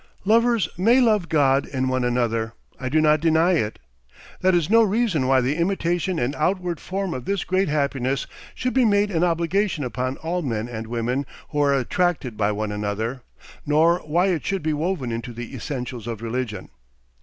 Lovers 0.25 0.67
may 0.79 0.99
love 0.99 1.29
God 1.29 1.67
in 1.67 1.87
one 1.87 2.03
another; 2.03 2.53
I 2.79 2.89
do 2.89 2.99
not 3.01 3.19
deny 3.19 3.51
it. 3.51 3.77
That 4.39 4.55
is 4.55 4.67
no 4.67 4.81
reason 4.81 5.27
why 5.27 5.41
the 5.41 5.57
imitation 5.57 6.17
and 6.17 6.33
outward 6.37 6.79
form 6.79 7.13
of 7.13 7.25
this 7.25 7.43
great 7.43 7.69
happiness 7.69 8.25
should 8.55 8.73
be 8.73 8.83
made 8.83 9.11
an 9.11 9.23
obligation 9.23 9.83
upon 9.83 10.17
all 10.17 10.41
men 10.41 10.67
and 10.67 10.87
women 10.87 11.27
who 11.49 11.59
are 11.61 11.75
attracted 11.75 12.35
by 12.35 12.51
one 12.51 12.71
another, 12.71 13.21
nor 13.63 13.99
why 13.99 14.29
it 14.29 14.43
should 14.43 14.63
be 14.63 14.73
woven 14.73 15.11
into 15.11 15.33
the 15.33 15.53
essentials 15.53 16.07
of 16.07 16.23
religion. 16.23 16.69